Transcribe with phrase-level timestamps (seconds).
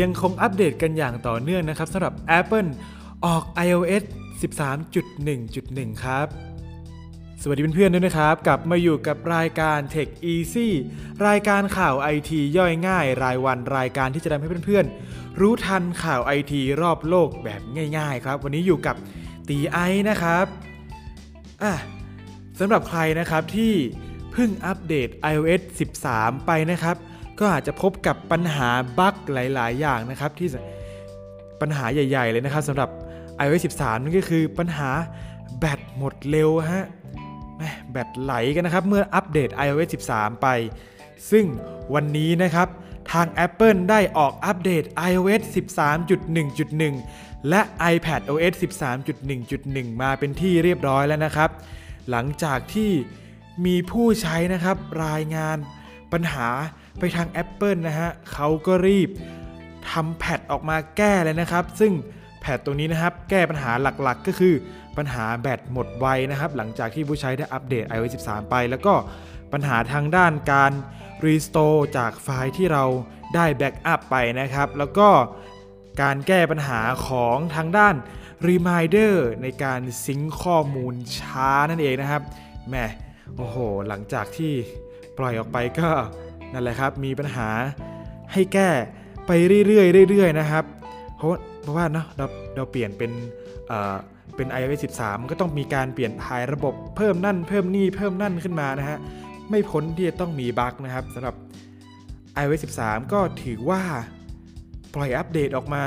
[0.00, 2.68] ยังคงอัปเดตกันอย่างต่อเนื่องนะครับสำหรับ Apple
[3.24, 4.02] ออก iOS
[4.42, 6.26] 13.1.1 ครับ
[7.42, 10.68] สวัสดีเพื่อนๆด้วยนะครับ กลับมาอยู่กับรายการ Tech Easy
[11.26, 17.60] รายการข่าวไอทีย่อยง่าย รายวันรายการที่จะทำให้เพื่อนๆ รู้ทันข่าวไอทีรอบโลกแบบ
[17.98, 18.96] ง่าย ๆ ครับ วันนี้อยู่กับ
[19.48, 20.46] ตีไอนะครับ
[21.62, 21.74] อะ
[22.58, 23.74] สำหรับใครนะครับที่
[24.32, 25.60] เพิ่งอัปเดต iOS
[26.06, 26.96] 13 ไปนะครับ
[27.38, 28.68] ก็อาจจะพบกับปัญหา
[28.98, 30.48] บั๊กหลาย ๆ อย่างนะครับ ที่
[31.60, 32.88] ปัญหาใหญ่ ๆ เลยนะครับสำหรับ
[33.42, 34.90] iOS 13 นั่นก็คือปัญหา
[35.58, 36.86] แบตหมดเร็วฮะ
[37.90, 40.46] แบตไหลกันนะครับ เมื่ออัปเดต iOS 13 ไป
[41.30, 41.44] ซึ่ง
[41.94, 42.68] วันนี้นะครับ
[43.12, 47.60] ทาง Apple ได้ออกอัปเดต iOS 13.1.1 และ
[47.94, 51.50] iPad OS 13.1.1 มาเป็นที่เรียบร้อยแล้วนะครับ
[52.10, 52.90] หลังจากที่
[53.66, 55.56] มีผู้ใช้นะครับรายงาน
[56.12, 56.48] ปัญหา
[56.98, 59.10] ไปทาง Apple นะฮะเขาก็รีบ
[59.90, 61.92] ทำ patch ออกมาแก้เลยนะครับ ซึ่ง
[62.40, 64.54] patch ตรงนี้นะครับ แก้ปัญหาหลักๆ ก็คือ
[64.96, 68.94] ปัญหาแบตหมดไวนะครับ หลังจากที่ผู้ใช้ได้อัปเดต iOS 13 ไป แล้วก็
[69.52, 70.72] ปัญหาทางด้านการ
[71.24, 72.84] restore จากไฟล์ที่เรา
[73.34, 75.08] ได้ backup ไปนะครับ แล้วก็
[76.02, 77.94] การแก้ปัญหาของทางด้าน
[78.48, 82.22] Reminder ในการซิงข้อมูลช้านั่นเองนะครับ
[82.68, 82.76] แหม
[83.36, 83.56] โอ้โห
[83.88, 84.52] หลังจากที่
[85.18, 85.90] ปล่อยออกไปก็
[86.52, 87.48] นั่นแหละครับมีปัญหา
[88.32, 88.68] ให้แก้
[89.26, 89.30] ไป
[89.66, 90.64] เรื่อยๆเรื่อยๆนะครับ
[91.16, 91.30] เพราะ
[91.62, 93.10] เพราะว่าเนาะเราเราเปลี่ยนเป็น
[93.68, 93.96] เอ่อ
[94.36, 98.98] เป็น iOS 13ก็ต้องมีการเปลี่ยนถ่ายระบบเพิ่มนั่นเพิ่มนี่เพิ่มนั่นขึ้นมานะฮะ
[99.50, 101.34] ไม่พ้นที่จะต้องมีบั๊กนะครับสำหรับ
[102.40, 103.82] iOS 13 ก็ถือว่า
[104.94, 105.84] ปล่อยอัปเดตออกมา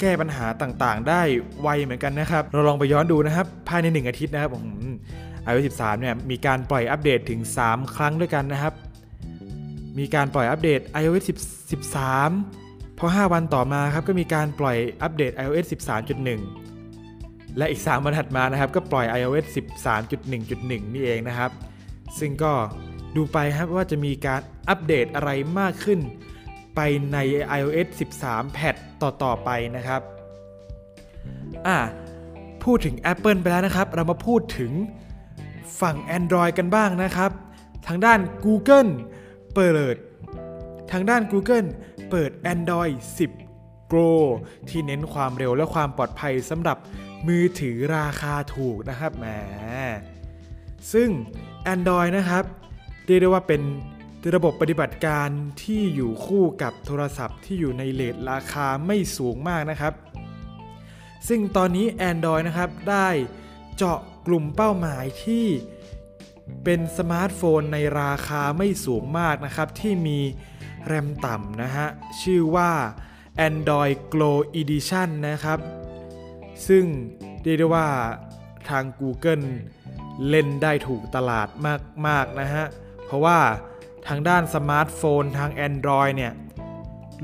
[0.00, 1.22] แก้ปัญหาต่างๆ ได้
[1.62, 4.64] ไวเหมือนกันนะครับ เราลองไปย้อนดูนะครับ ภายใน 1 อาทิตย์นะครับผม
[5.48, 8.74] iOS 13 เนี่ยมีการปล่อยอัปเดตถึง 3 ครั้งด้วยกันนะครับ
[9.98, 11.24] มีการปล่อยอัปเดต iOS
[12.10, 15.66] 13 พอ 5 วันต่อมาครับก็มีการปล่อยอัปเดต iOS
[16.66, 19.46] 13.1 และอีก 3 วันถัดมานะครับก็ปล่อย iOS
[20.16, 21.50] 13.1.1 นี่เองนะครับ
[22.18, 22.52] ซึ่งก็
[23.16, 26.00] ดูไปครับว่าจะมีการอัปเดตอะไรมากขึ้น
[26.74, 26.80] ไป
[27.12, 27.16] ใน
[27.58, 27.86] iOS
[28.20, 30.02] 13 แพทต่อ ๆ ไปนะครับ
[31.66, 31.78] อะ
[32.64, 34.72] พูดถึง Apple ไปแล้วนะครับ เรามาพูดถึง
[35.80, 37.30] ฝั่ง Android กันบ้างนะครับ
[37.86, 38.90] ทางด้าน Google
[39.56, 39.96] เปิด
[40.90, 41.68] ทางด้าน Google
[42.10, 42.94] เปิด Android
[43.38, 44.10] 10 Pro
[44.68, 46.76] ที่เน้นความเร็วและความปลอดภัยสำหรับ
[47.26, 49.26] มือถือราคาถูกนะครับแหม
[50.92, 51.08] ซึ่ง
[51.72, 52.44] Android นะครับ
[53.06, 53.62] เรียกได้ว่าเป็น
[54.34, 55.28] ระบบปฏิบัติการ
[55.62, 59.92] ที่อยู่คู่กับโทรศัพท์ที่อยู่ในเลทราคาไม่สูงมากนะครับ
[61.28, 63.08] ซึ่งตอนนี้ Android นะครับได้
[63.76, 65.46] เจาะกลุ่มเป้าหมายที่
[66.64, 70.18] เป็นสมาร์ทโฟนในราคาไม่สูงมากนะครับ ที่มี
[70.86, 71.86] แรมต่ำนะฮะ
[72.22, 72.70] ชื่อว่า
[73.48, 75.58] Android Glow Edition นะครับ
[76.68, 76.84] ซึ่ง
[77.42, 77.88] เรียกได้ว่า
[78.68, 79.46] ทาง Google
[80.28, 81.48] เล่นได้ถูกตลาด
[82.06, 82.64] มาก ๆ นะฮะ
[83.04, 83.38] เพราะว่า
[84.08, 86.32] ทางด้านสมาร์ทโฟนทาง Android เนี่ย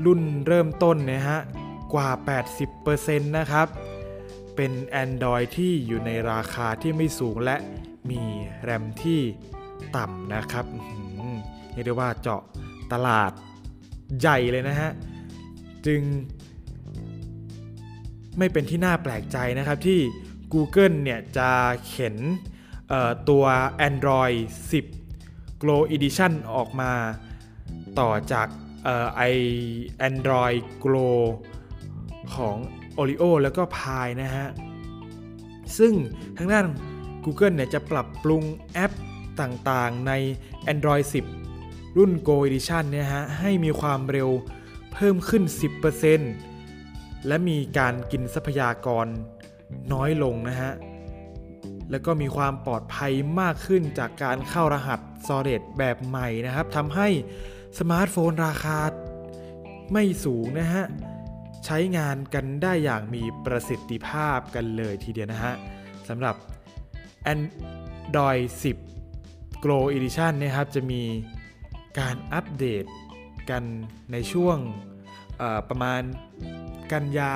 [0.05, 1.39] รุ่นเริ่มต้นนะฮะ
[1.93, 2.09] กว่า
[2.71, 3.67] 80%นะครับ
[4.55, 4.71] เป็น
[5.03, 7.55] Android ที่อยู่ในราคาที่ไม่สูงและ
[8.63, 9.21] แรมที่
[9.97, 10.65] ต่ำนะครับ
[11.73, 12.41] เรียกได้ว่าเจาะ
[12.93, 13.31] ตลาด
[14.19, 14.91] ใหญ่เลยนะฮะ
[15.85, 16.01] จึง
[18.37, 19.99] ไม่เป็นที่น่าแปลกใจนะครับที่
[20.53, 21.49] Google เนี่ยจะ
[21.87, 22.15] เข็น
[23.29, 23.45] ตัว
[23.87, 24.37] Android
[24.99, 26.91] 10 Glow Edition ออกมา
[27.99, 28.47] ต่อจาก
[29.15, 29.21] ไอ
[30.07, 31.19] Android Glow
[32.35, 32.55] ของ
[32.99, 34.47] Oreo แล้วก็ Pi นะฮะ
[35.77, 35.93] ซึ่ง
[36.37, 36.65] ทางด้าน
[37.25, 38.91] Google เนี่ยจะปรับปรุงแอป
[39.41, 40.11] ต่างๆ ใน
[40.73, 41.05] Android
[41.49, 44.29] 10 รุ่น Go Edition เนี่ยฮะให้มีความเร็ว
[44.93, 45.43] เพิ่มขึ้น
[46.35, 49.07] 10%และมีการกินทรัพยากร
[49.93, 50.71] น้อยลงนะฮะ
[51.91, 57.07] แล้วก็มีความปลอดภัยมากขึ้นจากการเข้ารหัส Solid แบบใหม่นะครับทำให้
[57.79, 58.79] สมาร์ทโฟนราคา
[59.93, 60.83] ไม่สูงนะฮะ
[61.65, 65.53] ใช้งานกันได้อย่างมีประสิทธิภาพกันเลยทีเดียวนะฮะ
[66.09, 66.35] สำหรับ
[67.31, 68.43] Android
[69.03, 71.01] 10 Glow Edition นะครับจะมี
[71.99, 72.85] การอัปเดต
[73.49, 73.63] กัน
[74.11, 74.57] ในช่วง
[75.69, 76.01] ประมาณ
[76.91, 77.33] กันยา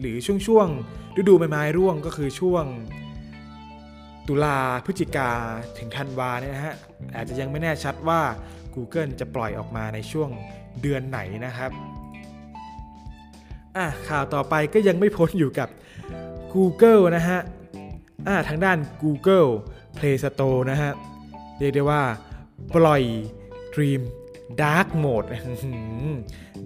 [0.00, 0.68] หรือช่วงช่วง
[1.16, 2.64] ฤดูใบไม้ร่วงก็คือช่วง
[4.28, 5.30] ตุลาพฤศจิกา
[5.78, 6.76] ถึงธันวาเนี่ยนะฮะ
[7.14, 8.20] อาจจะยังไม่แน่ชัดว่า
[8.74, 10.30] Google จะปล่อยออกมาในช่วง
[10.82, 11.70] เดือนไหนนะครับ
[13.76, 15.68] อะข่าวต่อไปก็ยังไม่พ้นอยู่กับ
[16.52, 17.40] Google นะฮะ
[18.48, 19.50] ทางด้าน Google
[19.96, 20.92] Play Store นะฮะ
[21.58, 22.02] เรียกได้ว่า
[22.74, 23.02] ปล่อย
[23.74, 24.02] Dream
[24.62, 25.28] Dark Mode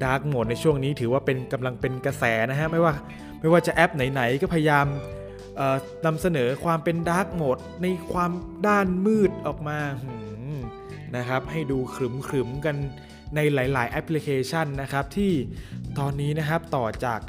[0.04, 2.94] Dark Mode ในช่วงนี้ถือว่าเป็นกำลังเป็นกระแสนะฮะ ไม่ว่า
[3.40, 4.86] ไม่ว่าจะแอปไหนๆ ก็พยายาม
[6.06, 8.30] นำเสนอความเป็น Dark Mode ในความ
[8.66, 9.78] ด้านมืดออกมา
[11.16, 11.96] นะครับ ให้ดูข
[12.32, 12.76] รึมๆกัน
[13.34, 15.32] ในหลาย ๆ แอปพลิเคชันนะครับ ที่
[15.98, 17.20] ตอนนี้นะครับต่อจาก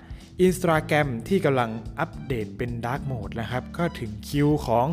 [0.48, 4.88] Instagram ที่กำลังอัปเดตเป็น Dark Mode นะครับ ก็ถึงคิวของ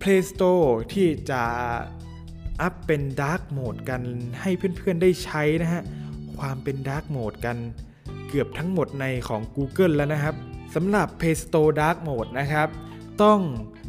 [0.00, 1.42] Play Store ที่จะ
[2.60, 4.02] อัพเป็น Dark Mode กัน
[4.40, 5.82] ให้เพื่อนๆได้ใช้นะฮะ
[6.38, 7.56] ความเป็น Dark Mode กัน
[8.28, 10.34] เกือบทั้งหมดในของ Google แล้วนะครับ
[10.74, 12.68] สำหรับ Play Store Dark Mode นะครับ
[13.22, 13.40] ต้อง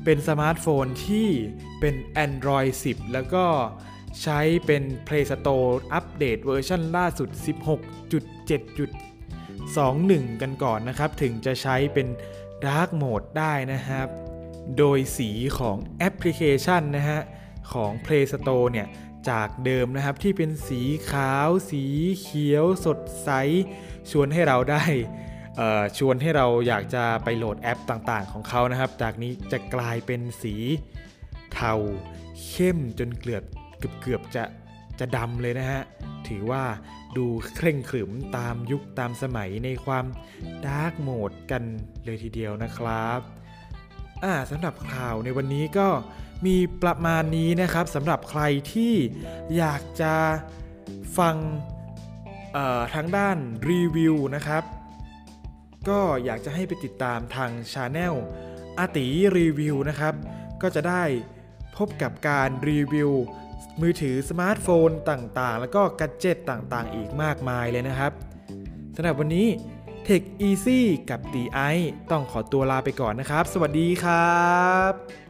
[0.04, 1.28] เป็นสมาร์ทโฟนที่
[1.80, 3.46] เป็น Android 10 แล้วก็
[4.22, 7.30] ใช้เป็น Play Store อัปเดตเวอร์ชันล่าสุด
[9.74, 12.08] 2.1 กันก่อนนะครับ ถึงจะใช้เป็น
[12.66, 14.08] Dark Mode ได้นะครับ
[14.78, 15.30] โดยสี
[15.60, 17.20] ของแอปพลิเคชันนะฮะ
[17.74, 18.88] ของ Play Store เนี่ย
[19.30, 20.82] จากเดิมนะครับที่เป็นสี
[21.12, 21.84] ขาว สี
[22.22, 23.30] เขียว สดใส
[24.12, 24.84] ชวนให้เราได้
[25.98, 30.56] ชวนให้เราอยากจะไปโหลดแอปต่างๆ ของเขานะครับ จากนี้จะกลายเป็นสี
[31.54, 31.74] เทา
[32.46, 33.44] เข้มจนเกือบ
[34.02, 34.44] เกือบจะ
[35.00, 35.82] จะดำเลยนะฮะ
[36.30, 36.64] ถือว่า
[37.18, 37.26] ดู
[37.56, 40.06] เคร่งขรึมตามยุคตามสมัยในความ
[40.66, 41.64] Dark Mode กัน
[42.06, 43.20] เลยทีเดียวนะครับ
[44.24, 45.88] อ่าสำหรับข่าวในวันนี้ก็
[46.46, 48.42] มีประมาณนี้นะครับสำหรับใคร
[48.74, 48.94] ที่
[49.58, 50.16] อยากจะ
[51.18, 51.36] ฟัง
[52.94, 53.38] ทางด้าน
[53.70, 54.64] รีวิวนะครับ
[55.90, 58.16] ก็อยากจะให้ไปติดตามทาง channel
[58.80, 59.06] อาตี๋
[59.38, 60.14] รีวิวนะครับ
[60.62, 61.04] ก็จะได้
[61.78, 63.12] พบกับการรีวิว
[63.82, 68.12] มือถือสมาร์ทโฟนต่างๆ แล้วก็ gadget ต่างๆ อีกมากมายเลยนะครับ
[68.96, 69.48] สำหรับวันนี้
[70.08, 70.80] Tech Easy
[71.10, 71.60] กับตีไอ
[72.12, 74.50] ต้องขอตัวลาไปก่อนนะครับ สวัสดีครั
[74.92, 75.25] บ